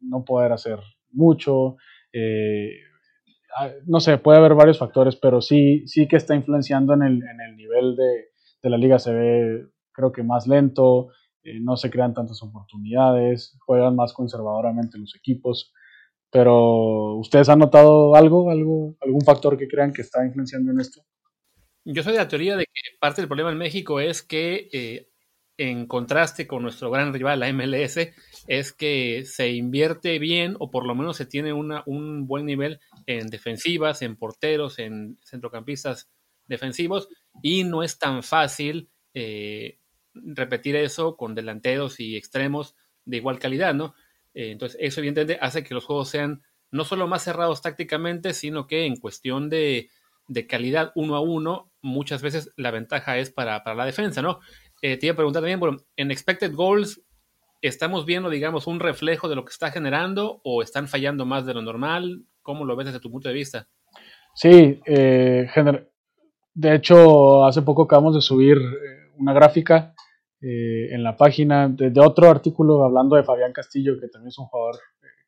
[0.00, 0.78] no poder hacer
[1.10, 1.76] mucho.
[3.56, 7.22] Ah, no sé, puede haber varios factores, pero sí, sí que está influenciando en el,
[7.22, 8.30] en el nivel de,
[8.62, 8.98] de, la liga.
[8.98, 11.10] Se ve, creo que más lento,
[11.44, 15.72] eh, no se crean tantas oportunidades, juegan más conservadoramente los equipos.
[16.34, 21.00] Pero ¿ustedes han notado algo, algo, algún factor que crean que está influenciando en esto?
[21.84, 25.08] Yo soy de la teoría de que parte del problema en México es que, eh,
[25.56, 28.12] en contraste con nuestro gran rival, la MLS,
[28.48, 32.80] es que se invierte bien o por lo menos se tiene una, un buen nivel
[33.06, 36.10] en defensivas, en porteros, en centrocampistas
[36.48, 37.08] defensivos
[37.44, 39.78] y no es tan fácil eh,
[40.14, 43.94] repetir eso con delanteros y extremos de igual calidad, ¿no?
[44.34, 48.66] Eh, entonces eso evidentemente hace que los juegos sean no solo más cerrados tácticamente, sino
[48.66, 49.90] que en cuestión de,
[50.28, 54.40] de calidad uno a uno, muchas veces la ventaja es para, para la defensa, ¿no?
[54.82, 57.00] Eh, te iba a preguntar también, bueno, en expected goals,
[57.62, 61.54] ¿estamos viendo, digamos, un reflejo de lo que está generando o están fallando más de
[61.54, 62.24] lo normal?
[62.42, 63.68] ¿Cómo lo ves desde tu punto de vista?
[64.34, 65.48] Sí, eh,
[66.54, 69.94] de hecho, hace poco acabamos de subir eh, una gráfica
[70.44, 74.46] eh, en la página de, otro artículo hablando de Fabián Castillo, que también es un
[74.46, 74.76] jugador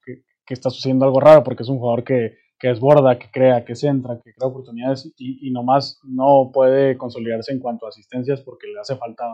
[0.05, 3.65] que, que está sucediendo algo raro porque es un jugador que que desborda, que crea,
[3.65, 8.41] que centra, que crea oportunidades y, y nomás no puede consolidarse en cuanto a asistencias
[8.41, 9.25] porque le hace falta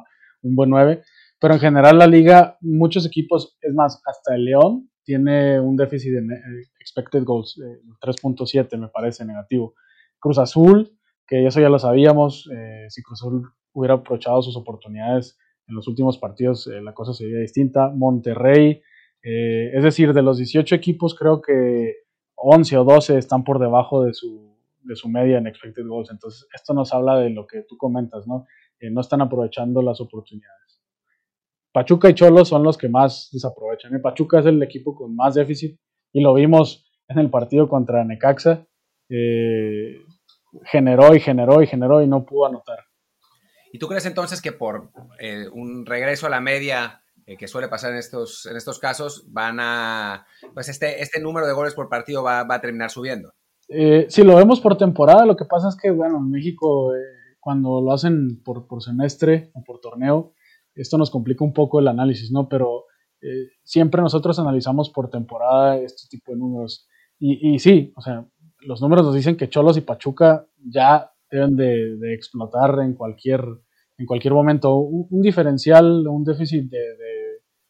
[0.42, 1.02] un buen 9.
[1.38, 6.12] Pero en general la liga, muchos equipos, es más, hasta el León tiene un déficit
[6.12, 7.60] de eh, expected goals,
[8.00, 9.74] 3.7 eh, me parece negativo.
[10.18, 15.38] Cruz Azul, que eso ya lo sabíamos, eh, si Cruz Azul hubiera aprovechado sus oportunidades
[15.72, 17.88] en los últimos partidos, la cosa sería distinta.
[17.88, 18.82] Monterrey,
[19.22, 21.94] es decir, de los 18 equipos creo que
[22.36, 26.10] 11 o 12 están por debajo de su, de su media en expected goals.
[26.10, 28.46] Entonces, esto nos habla de lo que tú comentas, ¿no?
[28.90, 30.82] no están aprovechando las oportunidades.
[31.72, 33.94] Pachuca y Cholos son los que más desaprovechan.
[33.94, 33.98] ¿eh?
[33.98, 35.78] Pachuca es el equipo con más déficit
[36.12, 38.66] y lo vimos en el partido contra Necaxa.
[39.08, 39.96] Eh,
[40.64, 42.78] generó y generó y generó y no pudo anotar.
[43.72, 47.68] ¿Y tú crees entonces que por eh, un regreso a la media eh, que suele
[47.68, 51.88] pasar en estos, en estos casos, van a, pues este, este número de goles por
[51.88, 53.32] partido va, va a terminar subiendo.
[53.68, 56.98] Eh, si lo vemos por temporada, lo que pasa es que, bueno, en México, eh,
[57.40, 60.34] cuando lo hacen por, por, semestre o por torneo,
[60.74, 62.48] esto nos complica un poco el análisis, ¿no?
[62.48, 62.84] Pero
[63.22, 66.86] eh, siempre nosotros analizamos por temporada este tipo de números.
[67.18, 68.26] Y, y, sí, o sea,
[68.60, 73.42] los números nos dicen que Cholos y Pachuca ya deben de, de explotar en cualquier
[74.02, 74.76] en cualquier momento.
[74.76, 76.84] Un, diferencial, un déficit de,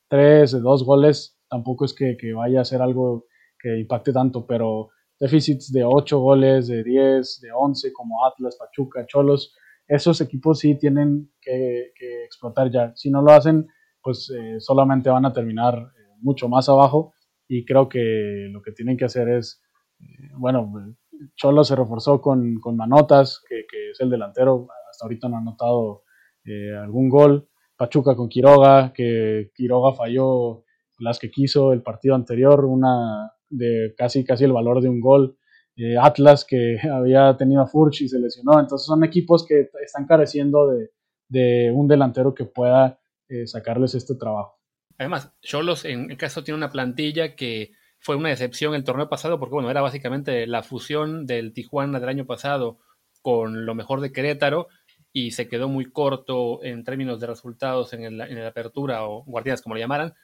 [0.09, 3.27] tres, de dos goles, tampoco es que, vaya a ser algo
[3.59, 9.07] que impacte tanto, pero déficits de ocho goles, de diez, de once, como Atlas, Pachuca,
[9.07, 9.55] Cholos,
[9.87, 11.92] esos equipos sí tienen que,
[12.25, 12.92] explotar ya.
[12.96, 13.66] Si no lo hacen,
[14.03, 17.14] pues eh, solamente van a terminar eh, mucho más abajo
[17.46, 19.62] y creo que lo que tienen que hacer es,
[20.01, 20.96] eh, bueno,
[21.37, 26.05] Cholos se reforzó con, Manotas, que, que, es el delantero, hasta ahorita no ha anotado
[26.45, 27.49] eh, algún gol.
[27.77, 30.65] Pachuca con Quiroga, que Quiroga falló
[30.99, 35.37] las que quiso el partido anterior, una de casi, casi el valor de un gol.
[35.77, 38.61] Eh, Atlas, que había tenido a Furch y se lesionó.
[38.61, 44.59] Entonces son equipos que están careciendo de, un delantero que pueda eh, sacarles este trabajo.
[44.99, 49.38] Además, Cholos en el caso tiene una plantilla que fue una decepción el torneo pasado
[49.38, 52.79] porque bueno, era básicamente la fusión del Tijuana del año pasado
[53.23, 54.67] con lo mejor de Querétaro
[55.12, 59.23] y se quedó muy corto en términos de resultados en, el, en la apertura o
[59.23, 60.15] guardianes, como lo llamaran.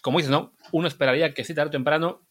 [0.00, 0.52] Como dices, ¿no?
[0.70, 2.22] Uno esperaría que sí, tarde o temprano,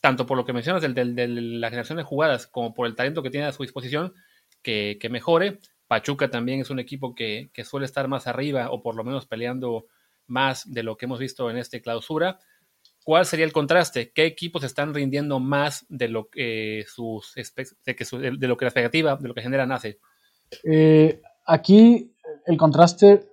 [0.00, 3.22] tanto por lo que mencionas del, de la generación de jugadas como por el talento
[3.22, 4.14] que tiene a su disposición,
[4.62, 5.60] que, que mejore.
[5.88, 9.26] Pachuca también es un equipo que, que, suele estar más arriba o por lo menos
[9.26, 9.88] peleando
[10.26, 12.38] más de lo que hemos visto en este clausura.
[13.04, 14.12] ¿Cuál sería el contraste?
[14.12, 18.68] ¿Qué equipos están rindiendo más de lo que sus de, que de lo que la
[18.68, 19.98] expectativa, de lo que generan hace?
[20.64, 22.14] Eh, aquí
[22.46, 23.30] el contraste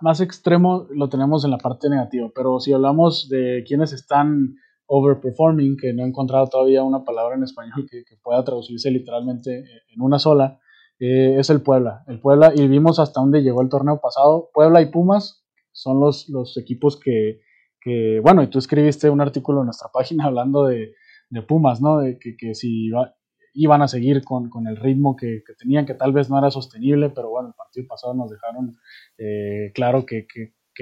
[0.00, 5.76] más extremo lo tenemos en la parte negativa, pero si hablamos de quienes están overperforming,
[5.78, 10.18] que no he encontrado todavía una palabra en español que, pueda traducirse literalmente en una
[10.18, 10.60] sola,
[10.98, 12.04] eh, es el Puebla.
[12.06, 14.50] El Puebla, y vimos hasta dónde llegó el torneo pasado.
[14.52, 17.40] Puebla y Pumas son los, los equipos que,
[17.84, 20.94] que, bueno, y tú escribiste un artículo en nuestra página hablando de,
[21.48, 21.98] Pumas, ¿no?
[21.98, 22.90] De que, si
[23.54, 27.28] iban a seguir con, el ritmo que, tenían, que tal vez no era sostenible, pero
[27.30, 28.76] bueno, el partido pasado nos dejaron
[29.18, 30.26] eh, claro que,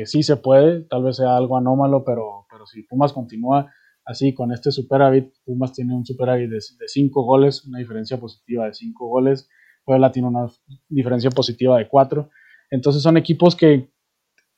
[0.05, 3.73] sí se puede, tal vez sea algo anómalo, pero, si Pumas continúa
[4.05, 8.75] así con este superávit, Pumas tiene un superávit de 5 goles, una diferencia positiva de
[8.75, 9.49] 5 goles,
[9.85, 10.47] Puebla tiene una
[10.89, 12.29] diferencia positiva de 4,
[12.71, 13.92] entonces son equipos que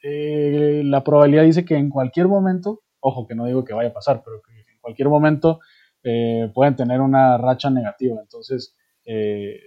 [0.07, 3.95] eh, la probabilidad dice que en cualquier momento, ojo que no digo que vaya a
[3.95, 5.61] pasar, pero que en cualquier momento
[6.03, 8.21] eh, pueden tener una racha negativa.
[8.21, 8.77] Entonces,
[9.07, 9.59] eh,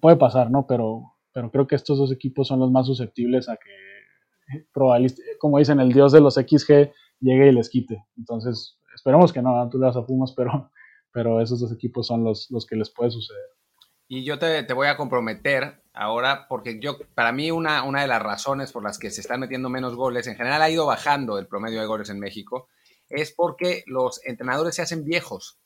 [0.00, 0.66] puede pasar, ¿no?
[0.66, 4.64] Pero, pero creo que estos dos equipos son los más susceptibles a que,
[5.38, 8.02] como dicen, el dios de los XG llegue y les quite.
[8.16, 10.70] Entonces, esperemos que no, tú le das a Pumas, pero,
[11.12, 13.44] pero esos dos equipos son los, los que les puede suceder.
[14.08, 18.06] Y yo te, te, voy a comprometer ahora, porque yo, para mí, una, una de
[18.06, 21.38] las razones por las que se están metiendo menos goles, en general ha ido bajando
[21.38, 22.68] el promedio de goles en México,
[23.08, 25.58] es porque los entrenadores se hacen viejos.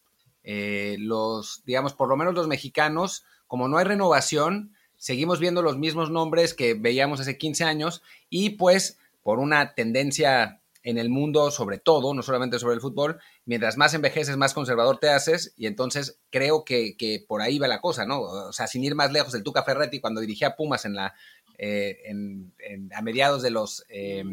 [0.43, 5.77] Eh, los, digamos, por lo menos los mexicanos, como no hay renovación, seguimos viendo los
[5.77, 11.51] mismos nombres que veíamos hace 15 años y pues por una tendencia en el mundo
[11.51, 15.67] sobre todo, no solamente sobre el fútbol, mientras más envejeces, más conservador te haces, y
[15.67, 18.21] entonces creo que, por ahí va la cosa, ¿no?
[18.21, 21.15] O sea, sin ir más lejos, el Tuca Ferretti cuando dirigía Pumas en la,
[21.59, 21.99] eh,
[22.95, 24.25] a mediados de los, eh,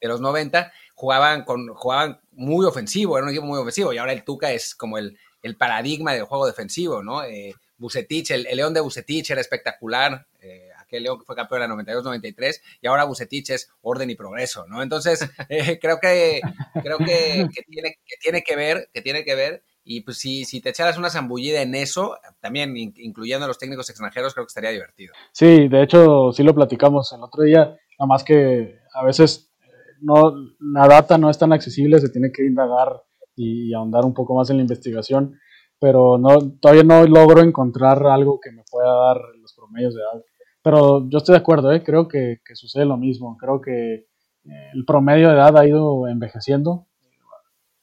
[0.00, 4.12] de los 90, jugaban, con, jugaban muy ofensivo, era un equipo muy ofensivo, y ahora
[4.12, 7.24] el Tuca es como el, el paradigma del juego defensivo, ¿no?
[7.24, 11.76] Eh, el, León de Bucetich era espectacular, eh, aquel León que fue campeón en la
[11.76, 14.82] 92-93, y ahora Bucetich es orden y progreso, ¿no?
[14.82, 16.40] Entonces, eh, creo que,
[16.82, 20.60] creo que, tiene, que tiene que ver, que tiene que ver, y pues si, si
[20.60, 24.70] te echaras una zambullida en eso, también incluyendo a los técnicos extranjeros, creo que estaría
[24.70, 25.14] divertido.
[25.32, 29.52] Sí, de hecho, sí lo platicamos el otro día, nada más que a veces
[30.00, 33.02] no, la data no es tan accesible, se tiene que indagar
[33.36, 35.38] y ahondar un poco más en la investigación,
[35.78, 40.24] pero no, todavía no logro encontrar algo que me pueda dar los promedios de edad.
[40.66, 41.84] Pero yo estoy de acuerdo, ¿eh?
[41.84, 46.88] creo que, sucede lo mismo, creo que eh, el promedio de edad ha ido envejeciendo.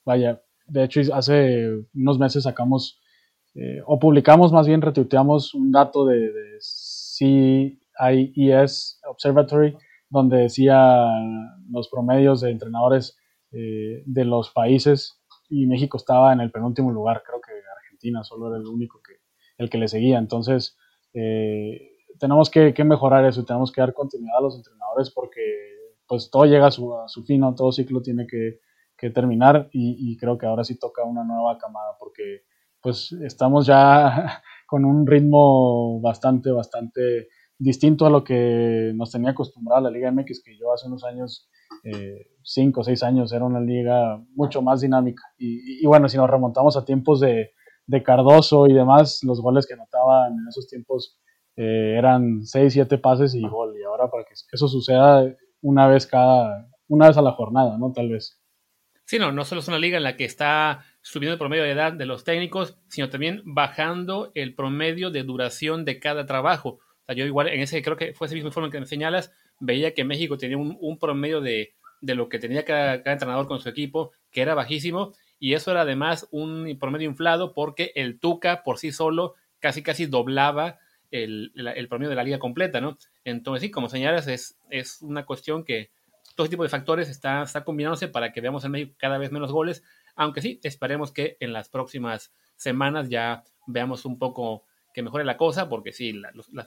[0.03, 2.99] Vaya, de hecho hace unos meses sacamos,
[3.55, 7.79] eh, o publicamos más bien, retuiteamos un dato de, de CIES
[9.07, 9.77] Observatory,
[10.09, 11.07] donde decía
[11.69, 13.17] los promedios de entrenadores
[13.49, 18.57] de los países y México estaba en el penúltimo lugar, creo que Argentina solo era
[18.57, 19.13] el único que,
[19.57, 20.17] el que le seguía.
[20.17, 20.75] Entonces,
[21.13, 21.92] eh,
[22.23, 25.41] tenemos que, mejorar eso y tenemos que dar continuidad a los entrenadores porque
[26.07, 28.59] pues todo llega a su, a su fin, todo ciclo tiene que,
[29.13, 32.43] terminar y, creo que ahora sí toca una nueva camada porque
[32.81, 37.27] pues estamos ya con un ritmo bastante, bastante
[37.59, 41.49] distinto a lo que nos tenía acostumbrada la Liga MX, que yo hace unos años
[41.83, 45.23] eh, cinco o seis años, era una liga mucho más dinámica.
[45.37, 47.51] Y, bueno, si nos remontamos a tiempos de,
[48.05, 51.19] Cardoso y demás, los goles que anotaban en esos tiempos
[51.55, 53.75] eh, eran seis, siete pases y gol.
[53.79, 55.25] Y ahora para que eso suceda
[55.61, 57.91] una vez cada, una vez a la jornada, ¿no?
[57.93, 58.39] Tal vez.
[59.05, 61.71] Sí, no, no solo es una liga en la que está subiendo el promedio de
[61.71, 66.79] edad de los técnicos, sino también bajando el promedio de duración de cada trabajo.
[67.03, 69.33] O sea, yo igual en ese, creo que fue ese mismo informe que me señalas,
[69.59, 74.11] veía que México tenía un, promedio de, lo que tenía cada, entrenador con su equipo,
[74.31, 78.93] que era bajísimo, y eso era además un promedio inflado porque el Tuca por sí
[78.93, 80.79] solo casi casi doblaba
[81.13, 82.97] el, promedio de la liga completa, ¿no?
[83.23, 85.91] Entonces, sí, como señalas, es, es una cuestión que
[86.35, 89.51] todo tipo de factores está, está combinándose para que veamos en México cada vez menos
[89.51, 89.83] goles,
[90.15, 95.37] aunque sí, esperemos que en las próximas semanas ya veamos un poco que mejore la
[95.37, 96.19] cosa, porque sí,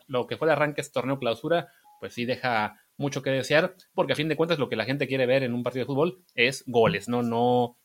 [0.07, 1.69] lo que fue el arranque este torneo clausura,
[2.01, 5.07] pues sí deja mucho que desear, porque a fin de cuentas lo que la gente
[5.07, 7.77] quiere ver en un partido de fútbol es goles, no, no,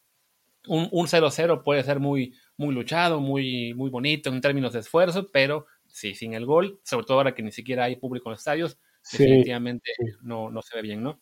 [0.68, 5.66] un 0-0 puede ser muy, muy luchado, muy, muy bonito en términos de esfuerzo, pero
[5.94, 8.80] sí, sin el gol, sobre todo ahora que ni siquiera hay público en los estadios,
[9.12, 11.22] definitivamente No, no se ve bien, ¿no?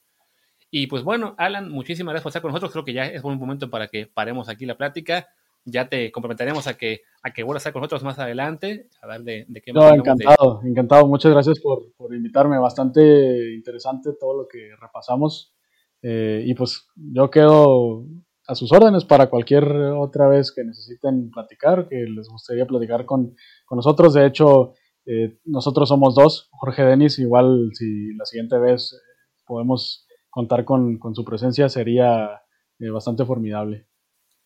[0.71, 2.71] Y pues bueno, Alan, muchísimas gracias por estar con nosotros.
[2.71, 5.27] Creo que ya es buen momento para que paremos aquí la plática
[5.65, 9.07] ya te comprometeremos a que, a que vuelvas a estar con nosotros más adelante, a
[9.07, 11.07] ver de, de qué No, encantado, encantado.
[11.07, 12.57] Muchas gracias por, por, invitarme.
[12.57, 15.53] Bastante interesante todo lo que repasamos.
[16.01, 18.05] Eh, y pues yo quedo
[18.49, 23.35] a sus órdenes para cualquier otra vez que necesiten platicar, que les gustaría platicar con,
[23.65, 24.15] con nosotros.
[24.15, 24.73] De hecho,
[25.05, 26.49] eh, nosotros somos dos.
[26.53, 28.99] Jorge Denis, igual si la siguiente vez
[29.45, 32.41] podemos contar con, con su presencia, sería
[32.79, 33.85] eh, bastante formidable.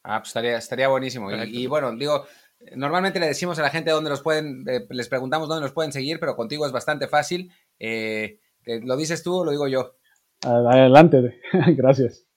[0.03, 1.31] Ah, pues estaría, estaría buenísimo.
[1.31, 2.25] Y, bueno, digo,
[2.75, 5.93] normalmente le decimos a la gente dónde los pueden, eh, les preguntamos dónde los pueden
[5.93, 7.53] seguir, pero contigo es bastante fácil.
[7.79, 9.95] Eh, ¿Lo dices tú o lo digo yo?
[10.41, 11.39] Adelante,
[11.77, 12.27] gracias.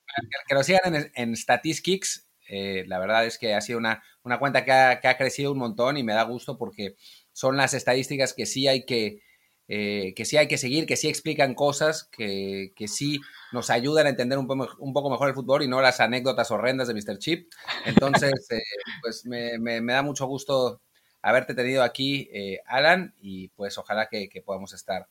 [0.49, 2.29] Que, lo sigan en, en Statistics.
[2.49, 5.53] Eh, la verdad es que ha sido una, una cuenta que ha, que ha, crecido
[5.53, 6.95] un montón y me da gusto porque
[7.33, 9.21] son las estadísticas que sí hay que,
[9.69, 13.21] eh, que sí hay que seguir, que sí explican cosas, que, que sí
[13.53, 16.51] nos ayudan a entender un, poco, un poco mejor el fútbol y no las anécdotas
[16.53, 17.19] horrendas de Mr.
[17.19, 17.53] Chip.
[17.85, 18.63] Entonces, eh,
[19.03, 20.81] pues me, me, da mucho gusto
[21.21, 25.09] haberte tenido aquí, eh, Alan, y pues ojalá que, que podamos estar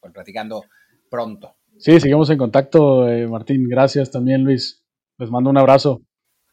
[0.00, 0.64] pues, platicando
[1.10, 1.56] pronto.
[1.78, 3.68] Sí, seguimos en contacto, Martín.
[3.68, 4.84] Gracias también, Luis.
[5.18, 6.02] Les mando un abrazo.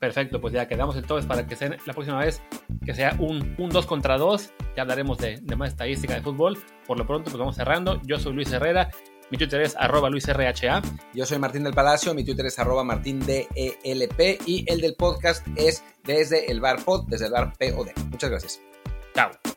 [0.02, 2.42] Perfecto, pues ya quedamos entonces para que sea la próxima vez
[2.84, 4.52] que sea un, un 2 contra 2.
[4.76, 6.58] Ya hablaremos de, de, más estadística de fútbol.
[6.88, 8.02] Por lo pronto, pues vamos cerrando.
[8.04, 8.90] Yo soy Luis Herrera
[9.30, 10.52] Mi Twitter es arroba luisrha.
[11.14, 15.84] Yo soy Martín del Palacio, mi Twitter es arroba martindelp y el del podcast es
[16.04, 17.90] desde el bar pod, desde el bar POD.
[18.10, 18.62] Muchas gracias.
[19.14, 19.51] Chao.